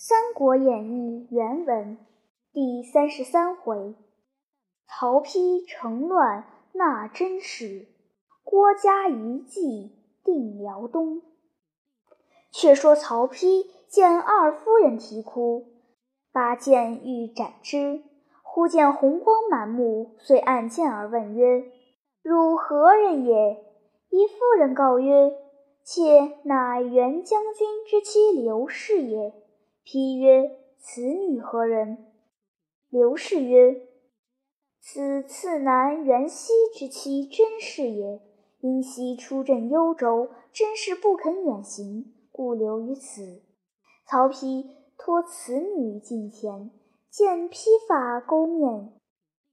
[0.00, 1.98] 三国演义》原文
[2.52, 3.96] 第三十三回：
[4.86, 7.88] 曹丕乘乱纳甄氏，
[8.44, 9.90] 郭嘉遗迹
[10.22, 11.22] 定辽东。
[12.52, 15.66] 却说曹丕见二夫人啼哭，
[16.30, 18.04] 拔剑欲斩之，
[18.44, 21.72] 忽见红光满目，遂按剑而问曰
[22.22, 23.64] ：“汝何人也？”
[24.10, 25.32] 一夫人告曰
[25.82, 29.34] ：“妾乃元将军之妻刘氏也。”
[29.90, 31.96] 批曰：“此女何人？”
[32.90, 33.86] 刘氏曰
[34.82, 38.20] ：“此次男元熙之妻甄氏也。
[38.60, 43.40] 因夕出镇幽州，甄氏不肯远行，故留于此。”
[44.06, 44.66] 曹丕
[44.98, 46.70] 托此女近前，
[47.08, 48.92] 见披发钩面，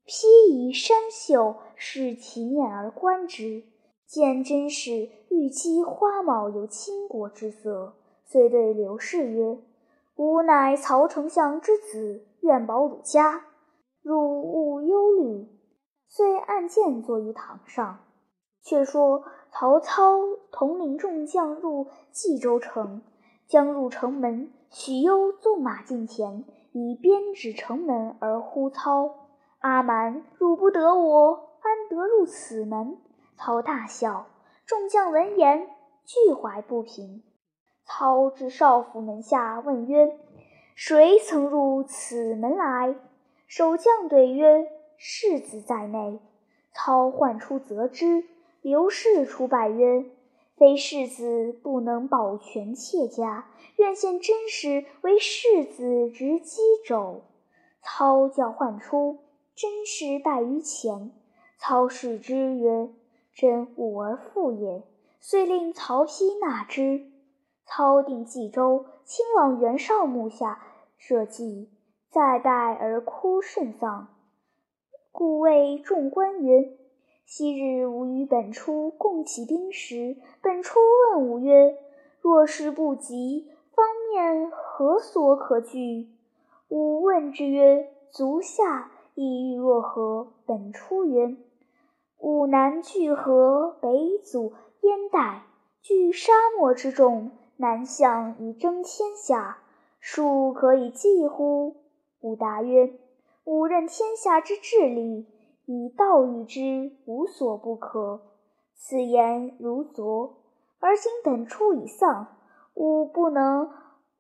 [0.04, 3.64] 披以衫袖视其面而观之，
[4.06, 9.60] 见甄氏玉肌花貌有倾国之色，遂对刘氏曰：
[10.16, 13.48] 吾乃曹丞相之子，愿保汝家，
[14.02, 15.50] 汝勿忧虑。
[16.08, 18.00] 遂按剑坐于堂上。
[18.62, 20.18] 却说曹操
[20.52, 23.02] 统领众将入冀州城，
[23.46, 29.14] 将入城门，许攸纵马近前，以鞭指城门而呼操
[29.60, 32.98] ：“阿瞒，汝不得我，安得入此门？”
[33.36, 34.28] 操大笑。
[34.66, 35.68] 众将闻言，
[36.06, 37.22] 俱怀不平。
[37.86, 40.18] 操至少府门下，问曰
[40.76, 42.96] ：“谁曾入此门来？”
[43.48, 46.20] 守将对曰：“世子在内。”
[46.74, 48.26] 操唤出责之。
[48.62, 50.06] 刘氏出拜曰
[50.58, 53.48] ：“非世子不能保全妾家，
[53.78, 57.22] 愿献甄氏为世子执机肘。”
[57.84, 59.20] 操叫唤出，
[59.56, 61.12] 甄氏拜于前。
[61.60, 62.90] 操视之曰
[63.36, 64.82] ：“真吾儿妇也。”
[65.22, 67.06] 遂令曹丕纳之。
[67.66, 70.62] 操定冀州，亲往袁绍墓下
[70.98, 71.70] 设祭，
[72.10, 74.08] 再拜而哭甚丧。
[75.12, 76.78] 故谓众官曰
[77.26, 80.80] ：“昔日吾与本初共起兵时，本初
[81.14, 81.78] 问吾曰
[82.22, 86.10] ：‘若是不及，方面何所可惧？’
[86.70, 91.36] 吾问之曰：‘足下意欲若何？’本初曰
[92.20, 95.44] ：‘吾南拒河，北阻燕代，
[95.82, 99.60] 据沙漠之众。’”南向以争天下，
[100.00, 101.76] 庶可以济乎？
[102.20, 102.94] 吾答曰：
[103.46, 105.26] 吾任天下之治理，
[105.66, 108.22] 以道御之，无所不可。
[108.76, 110.38] 此言如昨。
[110.80, 112.28] 而今本初已丧，
[112.74, 113.72] 吾不能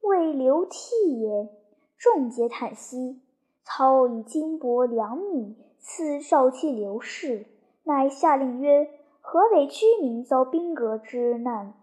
[0.02, 1.50] 为流涕也。
[1.98, 3.22] 众皆叹息。
[3.64, 7.48] 操以金帛两米赐少妻刘氏，
[7.84, 8.88] 乃下令曰：
[9.22, 11.74] 河北居民遭兵革之难。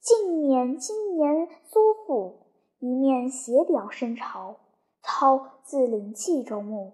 [0.00, 2.38] 尽免今年租赋，
[2.78, 4.56] 一面写表申朝。
[5.02, 6.92] 操自领冀州牧。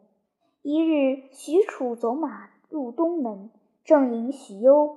[0.63, 3.51] 一日，许褚走马入东门，
[3.85, 4.97] 正迎许攸。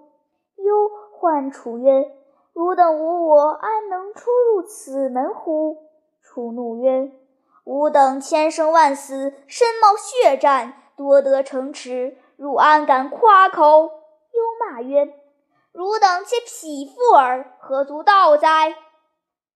[0.56, 2.12] 攸唤褚曰
[2.54, 5.78] ：“汝等无我，安能出入此门乎？”
[6.22, 7.12] 褚怒曰
[7.66, 13.92] ：“吾等千生万死，身冒血战，夺得城池，汝安敢夸口？”
[14.34, 15.14] 攸骂曰：
[15.72, 18.76] 汝等皆匹夫耳，何足道哉？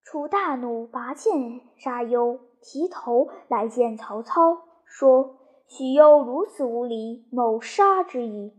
[0.03, 5.38] 楚大怒，拔剑杀攸，提头来见曹操，说
[5.68, 8.53] ：“许攸如此无礼，某杀之矣。”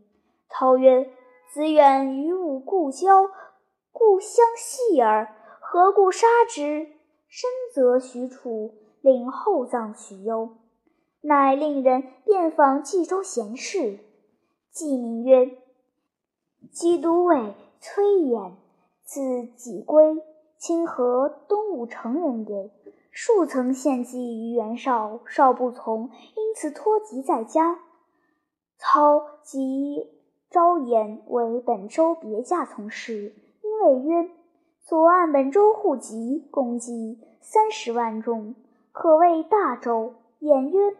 [0.51, 1.09] 操曰
[1.53, 3.31] ：“子远与吾故交，
[3.93, 6.89] 故相系耳，何故杀之？”
[7.31, 10.57] 深则许褚，令厚葬许攸，
[11.21, 14.01] 乃令人遍访冀州贤士，
[14.73, 15.59] 记名曰。
[16.75, 18.51] 基都尉崔琰，
[19.05, 20.17] 字季圭，
[20.59, 22.73] 清河东武城人也。
[23.13, 27.79] 数曾献计于袁绍，绍不从，因此托疾在家。
[28.77, 30.11] 操即
[30.51, 34.31] 招言为本州别驾从事，因谓曰
[34.83, 38.57] ：“左岸本州户籍共计三十万众，
[38.91, 40.97] 可谓大州。”言曰：“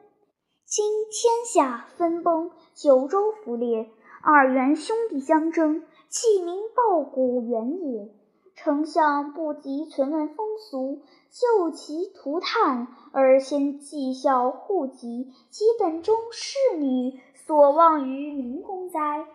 [0.65, 3.91] 今天下分崩，九州覆裂。”
[4.27, 8.09] 二袁兄弟相争，弃民报国远也。
[8.57, 19.27] 丞相不及存问风俗，就其涂炭，而先计效户籍及本中侍女，所望于民公哉？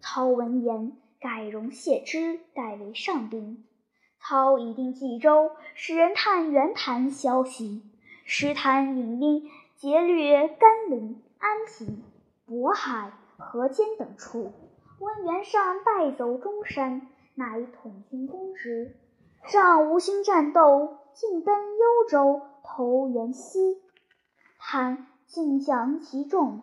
[0.00, 3.64] 操闻言，改容谢之，代为上宾。
[4.20, 7.82] 操已定冀州，使人探袁谭消息。
[8.24, 12.04] 石谭引兵劫掠甘陵、安平、
[12.48, 13.10] 渤海。
[13.38, 14.52] 河间等处，
[14.98, 18.96] 闻袁尚败走中山，乃统军攻之。
[19.44, 23.80] 尚无心战斗，进奔幽州，投袁熙。
[24.58, 26.62] 谭进降其众，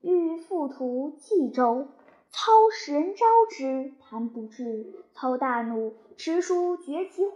[0.00, 1.88] 欲复图冀州。
[2.30, 5.04] 操使人招之，谭不至。
[5.14, 7.34] 操大怒，持书绝其婚，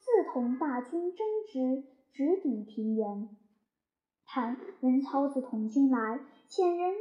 [0.00, 3.28] 自统大军征之，直抵平原。
[4.26, 6.18] 谭闻操自统军来，
[6.48, 6.94] 遣人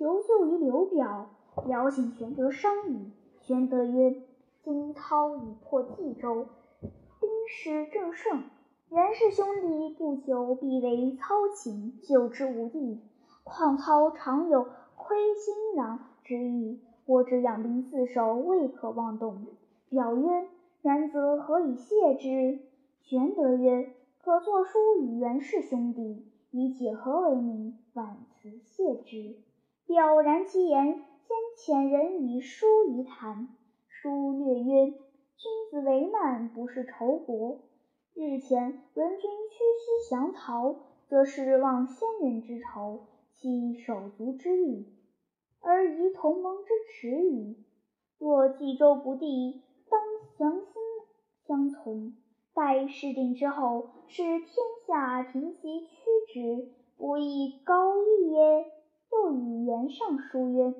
[0.00, 1.28] 求救于刘表。
[1.66, 3.10] 表请玄德商议。
[3.42, 4.22] 玄德曰
[4.64, 6.46] ：“今操已破冀州，
[6.80, 8.44] 兵势正盛。
[8.88, 12.98] 袁氏兄弟不久必为操擒，救之无益。
[13.44, 19.48] 况操常有窥荆壤之意，我只养兵自守，未可妄动。”
[19.90, 20.48] 表曰
[20.80, 22.60] ：“然则何以谢之？”
[23.04, 23.92] 玄德曰
[24.24, 29.36] ：“可作书与袁氏兄弟，以解和为名，婉辞谢之。”
[29.90, 31.04] 了然其言。
[31.26, 33.48] 先遣人以书于谈，
[33.88, 34.86] 书略曰
[35.36, 37.58] ：“君子为难，不是仇国。
[38.14, 40.76] 日前闻君屈膝降曹，
[41.08, 44.86] 则是忘先人之仇，弃手足之义，
[45.60, 47.56] 而疑同盟之耻矣。
[48.18, 50.00] 若冀州不地，当
[50.36, 50.72] 降心
[51.46, 52.14] 相从。
[52.54, 54.48] 待事定之后，使天
[54.86, 55.86] 下平其屈
[56.32, 58.72] 之，不亦高义耶？”
[59.12, 60.74] 又与袁尚书曰。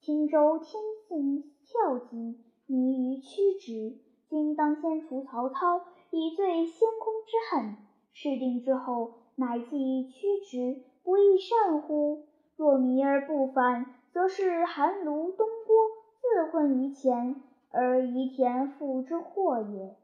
[0.00, 3.96] 青州天性峭急，迷于曲直。
[4.28, 5.80] 今当先除曹操，
[6.10, 7.76] 以罪先公之恨。
[8.12, 12.26] 事定之后，乃计屈直，不亦善乎？
[12.56, 15.76] 若迷而不反，则是韩卢东郭
[16.20, 19.96] 自困于前，而夷田赋之祸也。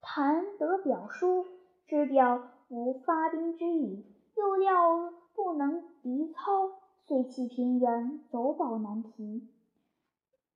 [0.00, 1.46] 谭得表书，
[1.86, 4.04] 知表无发兵之意，
[4.36, 6.72] 又料不能敌操。
[7.06, 9.46] 遂弃平原，走保南皮。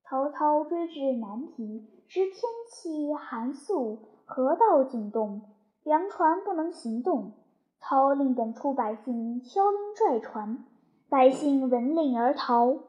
[0.03, 2.35] 曹操追至南皮，时天
[2.69, 5.43] 气寒肃，河道紧冻，
[5.83, 7.31] 粮船不能行动。
[7.79, 10.65] 操令本处百姓敲铃拽船，
[11.07, 12.79] 百姓闻令而逃。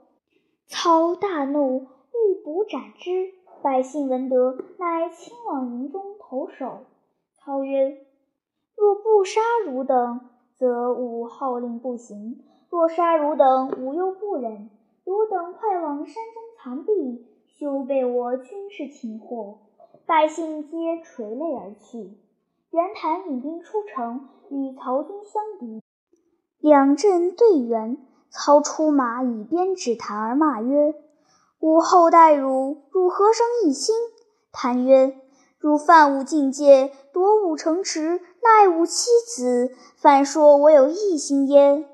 [0.66, 3.32] 操大怒，欲捕斩之。
[3.62, 6.80] 百姓闻得，乃亲往营中投首。
[7.36, 7.96] 操曰
[8.74, 10.20] ：“若不杀汝等，
[10.56, 12.42] 则吾号令不行。”
[12.72, 14.70] 若杀汝等，吾又不忍。
[15.04, 19.58] 汝等快往山中藏避，休被我军士擒获。
[20.06, 22.16] 百姓皆垂泪而去。
[22.70, 25.82] 袁谭引兵出城，与曹军相敌，
[26.60, 27.98] 两阵对圆。
[28.30, 30.94] 操出马以鞭指谭而骂曰
[31.60, 33.94] ：“吾后待汝，汝何生一心？”
[34.50, 35.14] 谭曰
[35.60, 41.84] ：“汝犯吾境界，夺吾城池，赖吾妻子，反说我有异心焉？”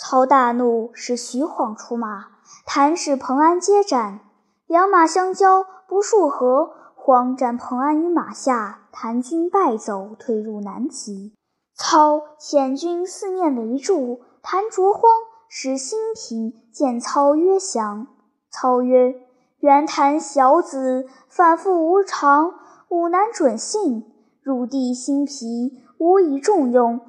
[0.00, 2.26] 操大怒，使徐晃出马，
[2.64, 4.20] 谭使彭安接战，
[4.68, 11.34] 两马相交，不数合，晃斩彭安于马下，谭军败走，退入南齐。
[11.74, 15.10] 操遣军四面围住，谭着慌，
[15.48, 18.06] 使心平见操曰降。
[18.52, 19.16] 操曰
[19.58, 22.54] ：“袁谭小子，反复无常，
[22.88, 24.04] 吾难准信。
[24.42, 27.00] 汝弟心皮，吾以重用，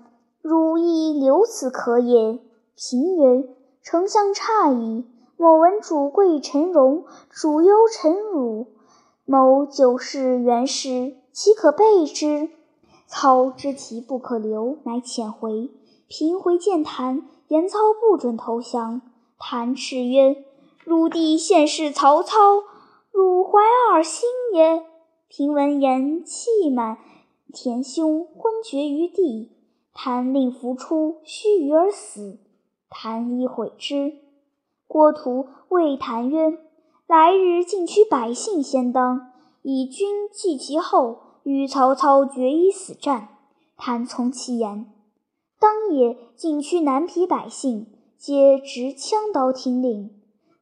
[0.42, 2.39] 汝亦留此可也。”
[2.81, 3.45] 平曰
[3.83, 5.05] ：“丞相诧异。
[5.35, 8.67] 某闻主贵臣荣，主忧臣辱。
[9.25, 12.49] 某久视袁氏，岂可背之？”
[13.05, 15.69] 操知其不可留，乃遣回。
[16.07, 19.01] 平回见谭，言操不准投降。
[19.37, 20.45] 谭叱曰
[20.85, 22.63] ：“汝弟现世曹操，
[23.11, 23.59] 汝怀
[23.92, 24.85] 二心也？”
[25.27, 26.97] 平闻言，气满
[27.51, 29.51] 填胸，昏厥于地。
[29.94, 32.39] 谭令扶出，须臾而死。
[32.89, 34.13] 谭以悔之。
[34.87, 36.57] 郭图谓谭曰
[37.05, 39.31] ：“来日进驱百姓先当，
[39.61, 43.29] 以军继其后，与曹操决一死战。”
[43.77, 44.91] 谭从其言。
[45.59, 50.09] 当夜进驱南皮百姓，皆执枪刀听令。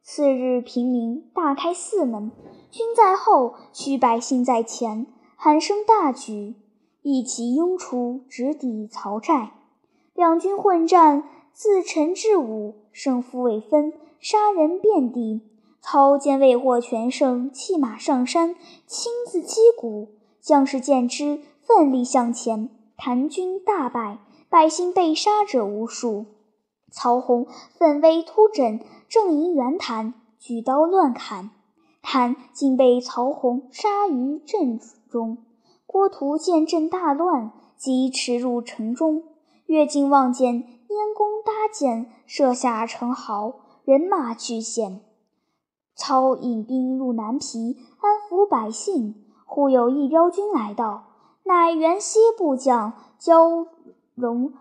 [0.02, 2.30] 次日平民，大开四门，
[2.70, 5.06] 军在后，驱百姓在前，
[5.36, 6.56] 喊声大举，
[7.02, 9.54] 一齐拥出，直抵曹寨。
[10.14, 11.24] 两军混战。
[11.58, 15.40] 自陈至武，胜负未分，杀人遍地。
[15.80, 18.54] 操见未获全胜，弃马上山，
[18.86, 20.06] 亲自击鼓。
[20.40, 22.70] 将士见之，奋力向前。
[22.96, 26.26] 谭军大败，百姓被杀者无数。
[26.92, 31.50] 曹洪奋威突阵，正迎袁谭，举刀乱砍，
[32.02, 34.78] 谭竟被曹洪杀于阵
[35.10, 35.38] 中。
[35.86, 39.24] 郭图见阵大乱，即驰入城中，
[39.66, 40.77] 越境望见。
[40.88, 45.02] 燕弓搭箭，射下城壕，人马俱陷。
[45.94, 49.26] 操引兵入南皮，安抚百姓。
[49.44, 51.04] 忽有一彪军来到，
[51.44, 53.66] 乃袁熙部将焦
[54.14, 54.52] 戎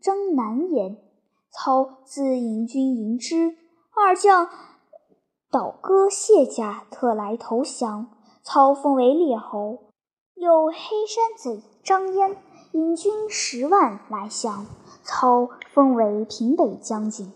[0.00, 1.02] 征南也。
[1.50, 3.56] 操自引军迎之，
[3.94, 4.50] 二将
[5.50, 8.08] 倒戈卸甲，特来投降。
[8.42, 9.78] 操封为列侯。
[10.34, 10.74] 有黑
[11.08, 12.36] 山贼张焉
[12.72, 14.66] 引军十万来降，
[15.06, 17.32] 操封为平北将军。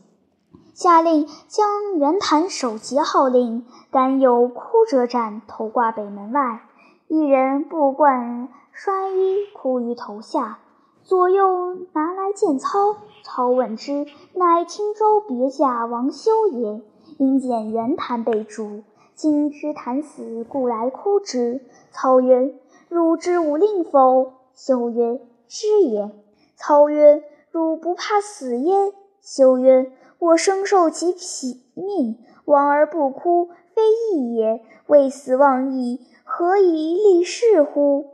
[0.74, 6.62] 下令将袁谭首级号令，敢有哭者斩，头挂北门外。
[7.06, 10.58] 一人不冠衰衣，哭于头下。
[11.02, 16.82] 左右拿来见操，操问之，乃青州别驾王修也。
[17.18, 18.82] 因见袁谭被逐，
[19.14, 21.60] 今知谭死，故来哭之。
[21.90, 22.54] 操曰
[22.88, 26.10] ：“汝知吾令否？”修曰：“知也。”
[26.56, 34.62] 操曰：“汝不怕死耶？”修曰：“我生受其匹命，亡而不哭，非义也。
[34.86, 38.06] 为死忘义，何以立事乎？”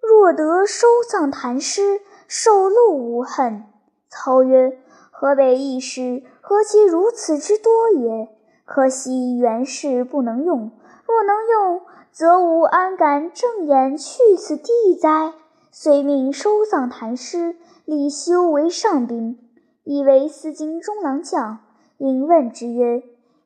[0.00, 3.64] 若得收葬谭师，受禄无恨。
[4.08, 4.78] 操曰
[5.10, 8.28] ：“河北义士何其如此之多也！
[8.64, 10.70] 可惜袁氏不能用。
[11.06, 15.34] 若能用，则吾安敢正眼去此地哉？”
[15.70, 19.38] 遂命收葬谭师，立修为上宾，
[19.84, 21.60] 以为司京中郎将。
[21.98, 23.04] 因问之曰：“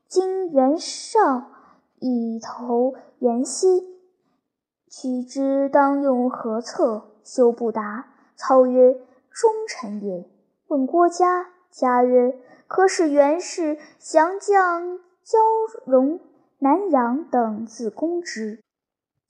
[0.09, 1.51] 今袁绍
[1.99, 3.87] 以投袁熙。”
[4.91, 7.11] 取之当用何策？
[7.23, 8.15] 修不答。
[8.35, 8.95] 操曰
[9.31, 10.27] ：“忠臣也。”
[10.69, 15.39] 问郭嘉，嘉曰：“可使袁氏降将焦
[15.85, 16.19] 戎、
[16.59, 18.63] 南阳等自攻之。”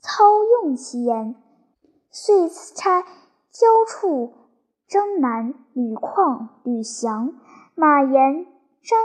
[0.00, 1.34] 操用其言，
[2.12, 3.02] 遂差
[3.50, 4.32] 焦处、
[4.90, 7.34] 张南、吕旷、吕翔、
[7.76, 8.44] 马延、
[8.82, 8.98] 张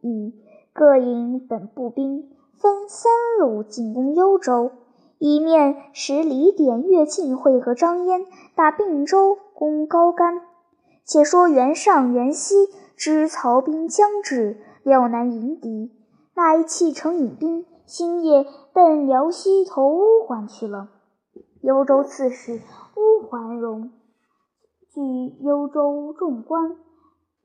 [0.00, 0.32] 仪
[0.72, 4.70] 各引本部兵，分三路进攻幽州。
[5.18, 10.42] 一面使李典、乐进会合张燕，打并州，攻高干。
[11.04, 15.90] 且说袁尚、袁熙知曹兵将至，料难迎敌，
[16.36, 20.90] 乃弃城引兵，星夜奔辽西投乌桓去了。
[21.62, 22.60] 幽州刺史
[22.94, 23.90] 乌桓荣
[24.94, 25.00] 据
[25.40, 26.76] 幽州众官，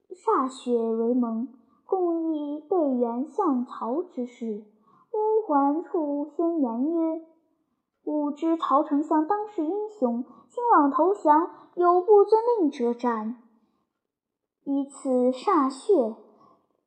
[0.09, 1.47] 歃血为盟，
[1.85, 4.65] 共议备援向曹之事。
[5.13, 7.21] 乌桓处先言曰。
[8.03, 13.37] 吾知曹丞相当世英雄，今往投降，有不遵令者斩。
[14.65, 16.17] 以此歃血，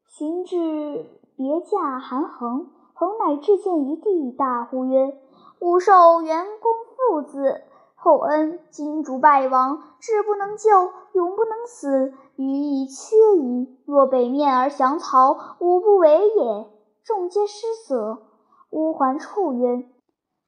[0.09, 5.19] 寻至别驾韩衡，衡乃至见于地，大呼曰
[5.61, 7.63] ：“吾受袁公父子
[8.03, 10.71] 厚恩，今主败亡，志不能救，
[11.13, 13.77] 永不能死，余亦缺矣。
[13.85, 16.67] 若北面而降曹，吾不为也。”
[17.05, 18.23] 众皆失色。
[18.71, 19.85] 乌桓处曰。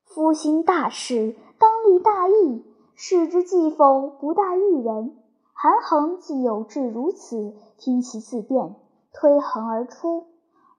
[0.06, 2.64] 夫兴大事，当立大义。
[2.94, 5.14] 事之既否，不大一人。
[5.52, 8.76] 韩衡既有志如此，听其自辩，
[9.12, 10.24] 推衡而出。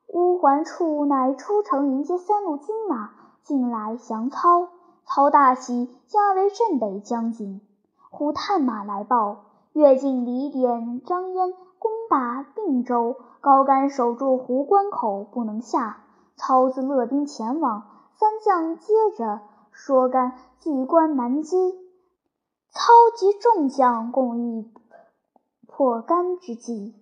[0.08, 3.12] 乌桓处乃出城迎接三路军马，
[3.44, 4.70] 进来降操。
[5.06, 7.62] 操大喜，加为镇北将军。
[8.10, 16.04] 忽探马来报，越进李典、张燕攻打并州，高干守住湖关口，不能下。
[16.36, 17.84] 操自勒兵前往。
[18.16, 19.42] 三将接着
[19.72, 21.74] 说干据关难击，
[22.70, 24.72] 操及众将共议
[25.68, 26.94] 破干之计。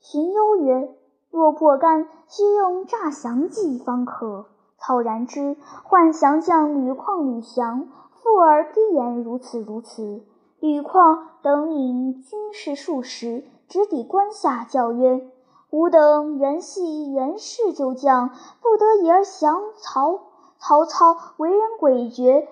[0.00, 0.96] 荀攸曰
[1.30, 4.46] ：“若破干，须用诈降计方可。”
[4.86, 10.22] 浩然之，唤降将吕旷、吕翔，附耳低言如此如此。
[10.60, 15.26] 吕旷等引军士数十，直抵关下，叫曰
[15.72, 18.28] ：“吾等原系袁氏旧将，
[18.60, 20.20] 不得已而降曹。”
[20.60, 22.46] 曹操为人诡谲，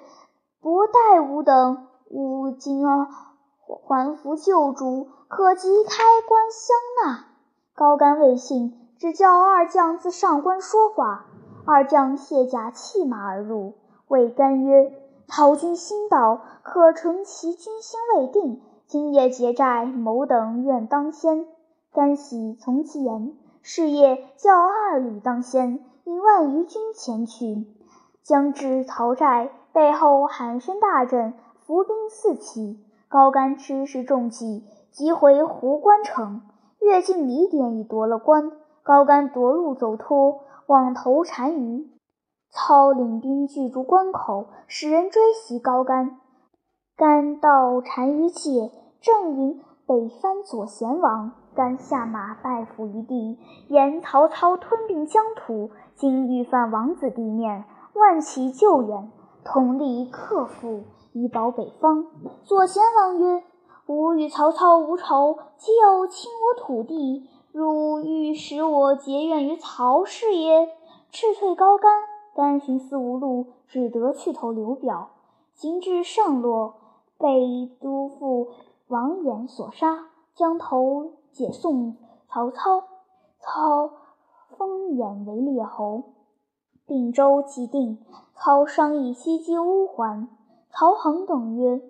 [0.63, 1.87] 薄待吾等。
[2.09, 2.87] 吾今
[3.87, 7.25] 还服旧主，可即开关相纳。
[7.75, 11.27] 高干未信，只叫二将自上关说话。
[11.65, 13.75] 二将卸甲弃马而入，
[14.09, 14.93] 谓干曰
[15.29, 21.47] ：“曹军新到，可乘其军心未定，今夜劫寨，某等愿当先。”
[21.95, 23.35] 干喜，从其言。
[23.63, 27.65] 是夜，叫二旅当先，引万余军前去。
[28.25, 32.81] 将至曹寨，背后喊声大震，伏兵四起。
[33.09, 36.43] 高干吃是中计，急回壶关城。
[36.81, 38.51] 越境李典已夺了关，
[38.83, 41.91] 高干夺路走脱，往投单于。
[42.51, 46.21] 操领兵拒住关口，使人追袭高干。
[46.97, 51.33] 干到单于界，正迎北番左贤王。
[51.55, 53.39] 干下马拜伏于地，
[53.69, 57.65] 言曹操吞并疆土，今欲犯王子地面。
[57.95, 59.11] 万骑救援，
[59.45, 62.07] 同力克复，以保北方。
[62.45, 63.45] 左贤王曰
[63.87, 67.29] ：“吾与曹操无仇，岂有侵我土地？
[67.53, 70.71] 汝欲使我结怨于曹氏也？
[71.11, 71.93] 赤退高干，
[72.35, 75.11] 但寻思无路，只得去投刘表。
[75.53, 76.75] 行至上洛，
[77.19, 78.49] 被都护
[78.89, 82.85] 王衍所杀，将头解送曹操。
[83.39, 83.91] 操
[84.57, 86.05] 封衍为列侯。
[86.87, 87.99] 并州既定，
[88.35, 90.29] 操商议西击乌桓。
[90.71, 91.83] 曹恒等曰：“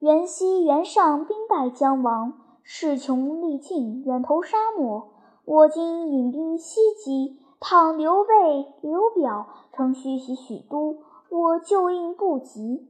[0.00, 2.34] 袁熙、袁尚兵败将亡，
[2.70, 5.08] 势穷力尽，远投沙漠。
[5.46, 10.98] 我今引兵西击，倘刘备、刘表乘虚袭许都，
[11.30, 12.86] 我救应不及，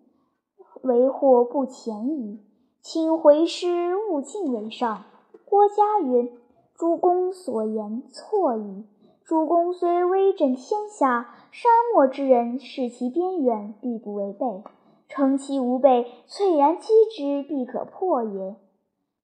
[0.82, 2.40] 为祸不浅矣。
[2.82, 5.04] 请回师勿进为上。”
[5.48, 6.32] 郭嘉曰
[6.74, 8.84] ：“主公所言错矣。
[9.24, 14.64] 主公虽威震天下，沙漠之人视其边远，必不为备。”
[15.08, 18.56] 乘其无备，猝然击之，必可破也。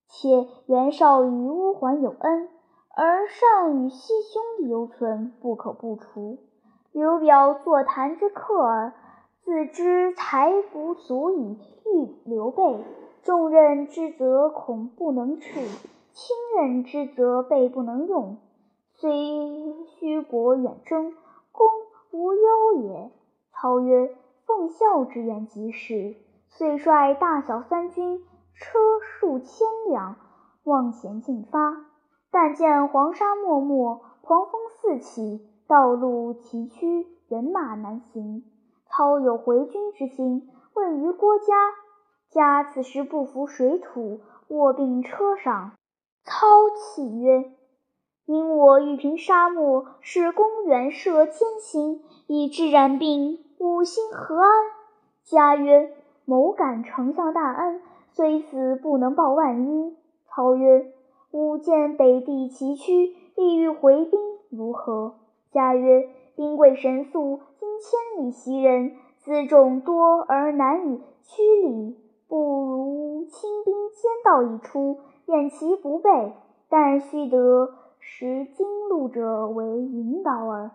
[0.08, 2.48] 且袁绍与乌桓有恩，
[2.94, 6.38] 而尚与西兄弟犹存，不可不除。
[6.92, 8.92] 刘表坐谈之客耳，
[9.42, 12.84] 自知才不足以御刘备，
[13.22, 15.50] 重任之责恐不能治，
[16.12, 18.36] 轻任之责备不能用。
[18.92, 19.10] 虽
[19.98, 21.12] 虚国远征，
[21.52, 21.66] 功
[22.10, 23.10] 无忧也。
[23.52, 24.14] 操曰。
[24.46, 26.16] 奉孝之愿即是，
[26.48, 28.22] 遂率大小三军，
[28.54, 30.16] 车数千辆，
[30.64, 31.76] 往前进发。
[32.30, 38.44] 但见黄沙漠漠，狂风四起，道路崎岖，人马难行。
[38.86, 41.44] 操有回军之心，问于郭嘉。
[42.30, 45.72] 嘉此时不服水土，卧病车上。
[46.24, 47.52] 操泣曰
[48.26, 54.48] ：“因我欲平沙漠，使公远涉艰辛，以致染病。”吾心何安？
[55.22, 55.94] 家曰
[56.26, 57.80] ：“某感丞相大恩，
[58.14, 59.94] 虽死不能报万一。”
[60.26, 60.92] 操曰
[61.32, 65.16] ：“吾见北地崎岖，意欲回兵，如何？”
[65.52, 68.92] 家曰：“兵贵神速，经千里袭人，
[69.24, 71.96] 辎重多而难以驱离，
[72.28, 76.32] 不如轻兵兼道一出，掩其不备。
[76.68, 80.70] 但须得识经路者为引导耳。”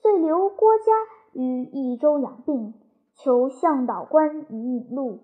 [0.00, 0.92] 遂留郭嘉。
[1.32, 2.72] 于益州养病，
[3.14, 5.18] 求向导官以引路。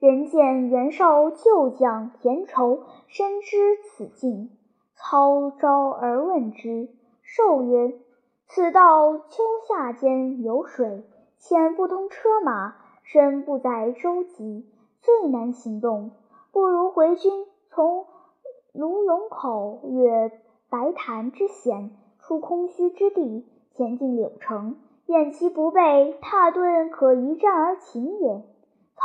[0.00, 4.48] 人见袁绍旧将田畴，深知此境，
[4.94, 6.88] 操招而问之。
[7.22, 7.98] 授曰
[8.46, 11.02] ：“此道秋夏间有水，
[11.38, 14.62] 浅不通车马，深不在舟楫，
[15.00, 16.12] 最难行动。
[16.52, 18.06] 不如回军，从
[18.72, 20.30] 卢龙口越
[20.70, 28.44] 白潭之险，出空虚之地，前进柳城。”掩其不备，踏顿可一战而擒也。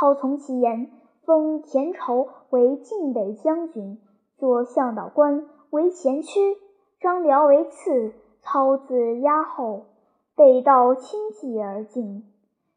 [0.03, 0.91] 操从其言，
[1.23, 4.01] 封田畴为晋北将军，
[4.35, 6.57] 做向导官，为前驱；
[6.99, 8.13] 张辽为次。
[8.41, 9.85] 操自压后，
[10.35, 12.25] 北道轻骑而进。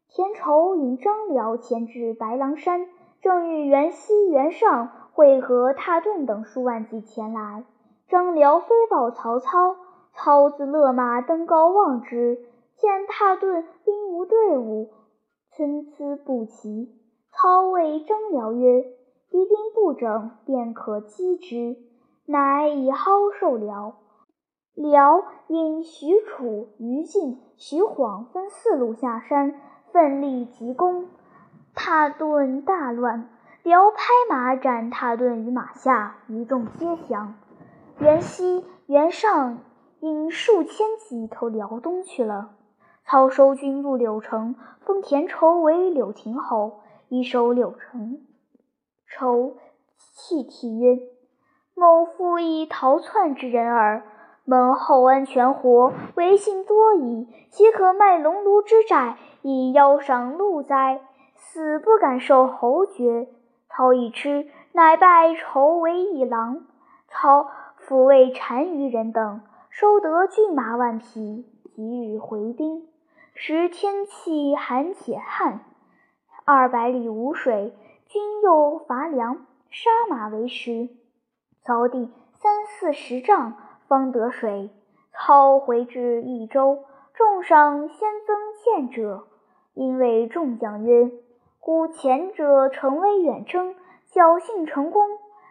[0.09, 2.87] 田畴引张辽前至白狼山，
[3.21, 7.65] 正遇袁熙、袁尚会合踏顿等数万骑前来。
[8.07, 9.75] 张辽飞报曹操，
[10.12, 12.39] 操自勒马登高望之。
[12.77, 14.91] 见踏顿兵无队伍，
[15.51, 16.89] 参差不齐。
[17.38, 18.83] 操谓张辽曰
[19.31, 21.77] ：“敌兵不整，便可击之。”
[22.25, 23.96] 乃以蒿授辽。
[24.75, 29.61] 辽引许褚、于禁、徐晃分四路下山，
[29.92, 31.09] 奋力急攻。
[31.75, 33.29] 踏顿大乱，
[33.62, 33.99] 辽拍
[34.31, 37.35] 马斩踏顿于马下，余众皆降。
[37.99, 39.59] 袁熙、袁尚
[40.01, 42.53] 引数千骑投辽东去了。
[43.05, 48.21] 操收军入柳城，封田畴为柳亭侯，以守柳城。
[49.07, 49.57] 愁
[50.14, 50.99] 泣涕曰
[51.75, 54.03] ：“某复亦逃窜之人耳。
[54.45, 61.01] 蒙厚恩全活，为信多矣，岂可卖龙庐之债，以邀赏禄哉？
[61.35, 63.29] 死不敢受侯爵。”
[63.69, 66.64] 操一吃，乃拜仇为议郎。
[67.09, 67.51] 操
[67.87, 72.88] 抚慰单于人等，收得骏马万匹，即日回兵。
[73.35, 75.61] 时天气寒且旱，
[76.49, 77.75] 二百里无水，
[78.07, 80.89] 军又乏粮，杀马为食，
[81.65, 83.55] 凿地三四十丈，
[83.89, 84.71] 方得水。
[85.13, 89.25] 操回至益州，众上先增见者，
[89.75, 91.11] 因为众将曰
[91.59, 93.75] ：“故前者乘威远征，
[94.13, 95.03] 侥幸成功，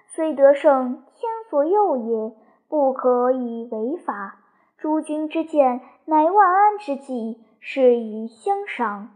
[0.08, 2.34] 虽得胜，天所佑也，
[2.70, 4.38] 不可以违法。
[4.78, 9.10] 诸君之见，乃万安之计。”是以相赏，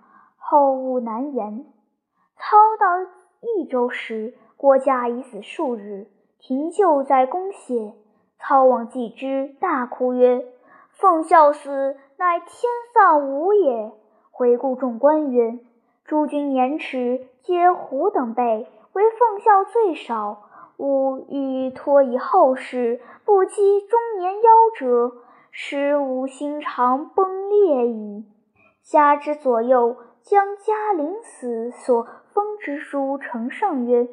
[0.49, 1.63] 后勿难言。
[2.35, 2.88] 操到
[3.39, 6.07] 益州时，郭嘉已死数日，
[6.39, 7.93] 廷臼在宫歇。
[8.39, 10.43] 操往继之，大哭曰
[10.97, 12.49] ：“奉孝死，乃天
[12.95, 13.91] 丧吾也。”
[14.33, 15.59] 回顾众官曰
[16.03, 20.47] ：“诸君年齿，皆虎等辈，唯奉孝最少。
[20.77, 25.15] 吾欲托以后世，不及中年夭折，
[25.51, 28.25] 使吾心肠崩裂矣。”
[28.81, 34.08] 加之左右将嘉临死所封之书呈上，曰：“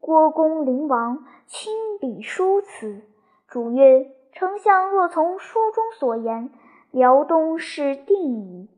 [0.00, 3.02] 郭公临王，亲笔书此。”
[3.48, 6.50] 主曰：“丞相若从书中所言，
[6.90, 8.68] 辽东是定矣。”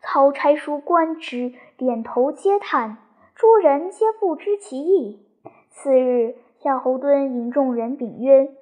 [0.00, 2.98] 操差书官之，点头嗟叹。
[3.34, 5.26] 诸人皆不知其意。
[5.70, 8.52] 次日，夏侯惇引众人禀曰：“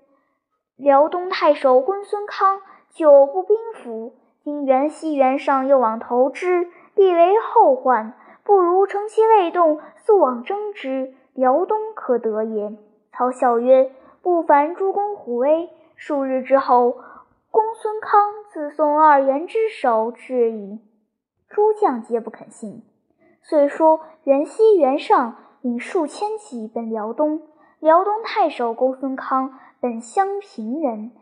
[0.76, 8.14] 辽东太守公孙康久不兵符，今元西元上又往投之，必为后患。
[8.42, 12.76] 不如乘其未动，速往征之，辽东可得也。”
[13.14, 13.92] 曹笑曰。
[14.22, 15.70] 不凡诸公虎威。
[15.94, 16.96] 数日之后，
[17.52, 20.80] 公孙康自送二袁之手至矣。
[21.48, 22.82] 诸将皆不肯信。
[23.40, 27.42] 遂说袁熙、袁尚引数千骑奔辽东。
[27.78, 31.12] 辽东太守公孙康本襄平人，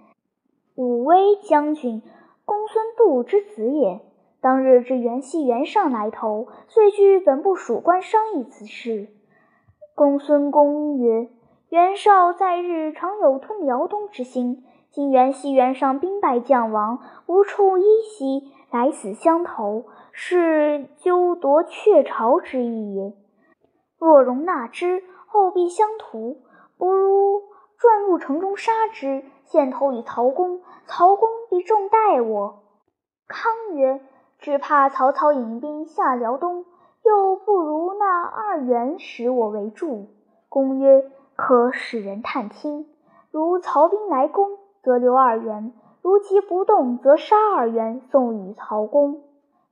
[0.75, 2.03] 武威将军
[2.47, 4.01] 公孙度之子也。
[4.45, 9.09] 当日知袁熙、袁尚来投，遂据本部属官商议此事。
[9.95, 11.31] 公孙公曰。
[11.71, 23.15] 袁绍在日常有吞辽东之心，今袁熙、袁尚兵败将亡，无处依息，来死相投，是纠夺鹊巢之意也。
[23.99, 26.43] 若容纳之，后必相屠，
[26.77, 27.41] 不如
[27.79, 32.63] 转入城中杀之，献头与曹公，曹公必重待我。
[33.27, 34.03] 康曰
[34.45, 36.67] ：“只怕曹操引兵下辽东，
[37.03, 40.09] 又不如那二袁使我为助。”
[40.51, 41.11] 公曰。
[41.37, 42.87] 可使人探听，
[43.33, 49.23] 如曹兵来攻，则留二袁；如其不动，则杀二袁，送与曹公。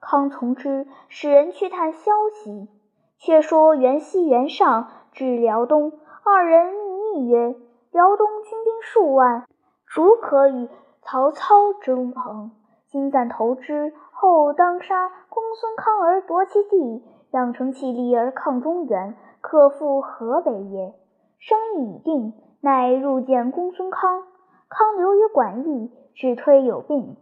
[0.00, 2.68] 康从之，使人去探消息。
[3.16, 5.92] 却说袁熙、袁尚至辽东，
[6.24, 7.54] 二人密议曰
[7.92, 9.46] ：“辽东军兵数万，
[9.86, 10.68] 足可与
[11.02, 12.50] 曹操争衡。
[12.88, 20.94] 今暂投之，后当杀公孙康而夺其地，养成气力而抗中原，可复河北也。”
[21.42, 24.22] 商议已定，乃入见公孙康。
[24.68, 27.16] 康留于馆驿，只推有病，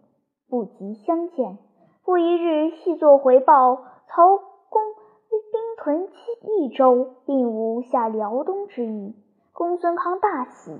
[0.51, 1.57] 不及相见。
[2.05, 4.37] 不一日，细作回报：曹
[4.69, 4.83] 公
[5.31, 6.07] 兵屯
[6.43, 9.17] 益州，并无下辽东之意。
[9.55, 10.79] 公孙康大喜，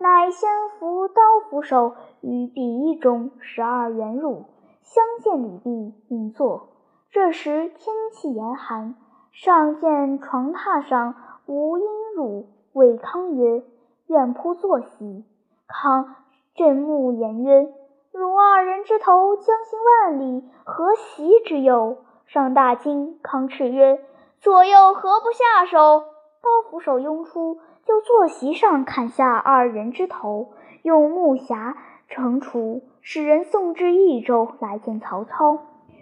[0.00, 1.14] 乃先扶刀
[1.48, 4.46] 斧手于壁衣中，十二元入，
[4.82, 6.68] 相见礼毕，并坐。
[7.10, 8.94] 这时天气严寒，
[9.32, 11.14] 上见床榻上
[11.46, 11.84] 无阴
[12.16, 12.46] 褥。
[12.72, 13.64] 谓康曰
[14.06, 15.24] ：“愿铺坐席。”
[15.66, 16.14] 康
[16.54, 17.72] 振目言曰
[18.12, 23.18] ：“汝二人之头将行万里，何席之有？”上大惊。
[23.22, 24.04] 康叱曰
[24.38, 26.04] ：“左右何不下手？”
[26.42, 31.74] 刀斧手拥出，就坐席上砍下二人之头，用木匣
[32.06, 35.58] 盛除，使人送至益州来见曹操。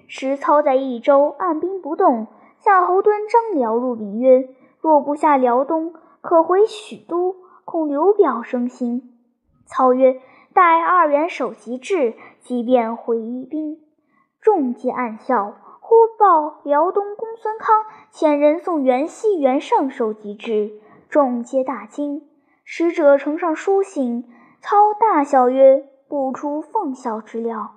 [0.07, 2.27] 时操在益州按兵不动。
[2.61, 4.49] 夏侯惇、张辽入禀曰
[4.81, 9.15] ：“若不下辽东。”可回许都，恐刘表生心。
[9.67, 10.21] 操曰
[10.53, 13.17] ：“待二袁首级至，即便回
[13.49, 13.79] 兵。”
[14.43, 15.55] 众皆暗笑。
[15.81, 20.73] 忽报辽东公孙康遣人送袁熙、袁尚首级至，
[21.09, 22.29] 众皆大惊。
[22.65, 24.25] 使者呈上书信，
[24.61, 27.75] 操大笑曰：“不出奉孝之料。”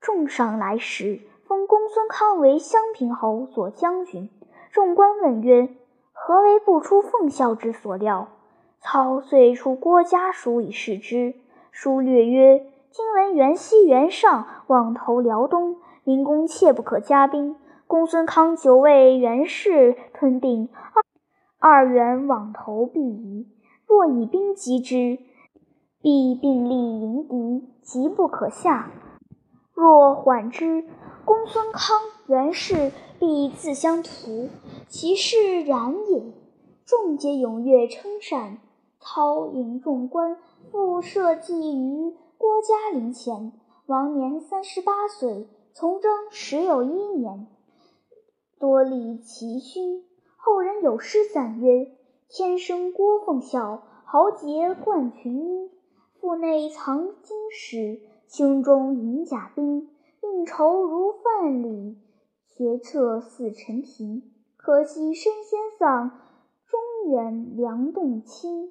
[0.00, 4.28] 众上来时，封公孙康为襄平侯、左将军。
[4.70, 5.68] 众官问曰：
[6.12, 8.28] 何为不出奉孝之所料？
[8.80, 11.34] 操遂出郭嘉书以示之。
[11.70, 17.56] 书略曰：“今闻袁熙、袁尚望投辽东，灵公切不可加兵。
[17.86, 21.04] 公孙康久为袁氏吞并，二
[21.70, 23.46] 二袁往投必疑。
[23.86, 25.18] 若以兵击之，
[26.02, 28.90] 必并力迎敌，急不可下。
[29.72, 30.84] 若缓之，
[31.24, 34.48] 公孙康、袁氏。”必自相图，
[34.88, 36.24] 其势然也。
[36.84, 38.58] 众皆踊跃称善。
[38.98, 40.38] 操引众官
[40.72, 43.52] 复设祭于郭嘉陵前。
[43.86, 47.46] 王年三十八岁，从征时有一年。
[48.58, 50.02] 多立奇勋。
[50.36, 51.92] 后人有诗赞曰
[52.28, 55.70] ：“天生郭奉孝，豪杰冠群英。
[56.22, 59.88] 腹内藏金石，胸中银甲兵。
[60.22, 61.96] 应酬如范蠡。”
[62.54, 64.22] 决策似陈平，
[64.56, 66.10] 可惜身先丧，
[66.64, 68.70] 中原梁栋清。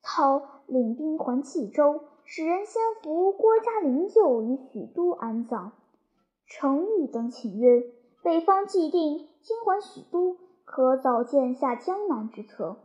[0.00, 5.72] 操领兵还冀州，使人先扶郭嘉灵柩于许都安葬。
[6.46, 7.82] 程昱等请曰
[8.22, 12.76] ：“北方既定，今还许都，可早见下江南之策。”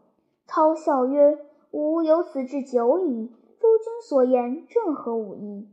[0.48, 1.38] 操笑曰
[1.70, 3.30] ：“吾有此志久矣。
[3.76, 5.68] 夫君所言，正合吾意。”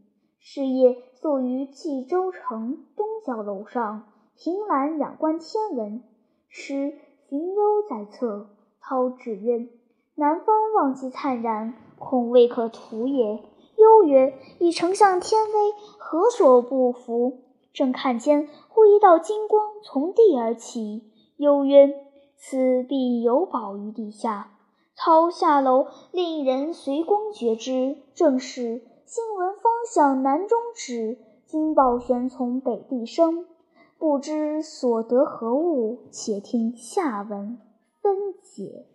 [0.45, 6.03] 是夜宿于冀州城东角楼上，凭栏仰观天文。
[6.49, 6.95] 时
[7.29, 8.49] 寻幽在侧，
[8.81, 9.69] 操止曰。
[10.17, 13.41] 南方望极灿然，恐未可图也。
[13.77, 17.39] 忧曰：“以丞相天威，何所不服？”
[17.73, 21.05] 正看间，忽一道金光从地而起。
[21.37, 21.95] 忧曰
[22.37, 24.52] ：“此必有宝于地下。”
[25.05, 33.47] 操下楼，令人随光觉之，正是：“新闻方向南中指，金宝悬从北地生。”
[33.99, 35.99] 不知所得何物？
[36.13, 37.59] 且听下文
[38.01, 38.87] 分解。